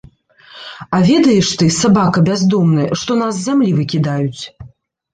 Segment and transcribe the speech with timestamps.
[0.97, 4.43] А ведаеш ты, сабака бяздомны, што нас з зямлі выкідаюць?